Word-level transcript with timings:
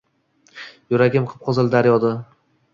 Yuragim– 0.95 1.29
qip-qizil 1.35 1.71
daryoda 1.79 2.15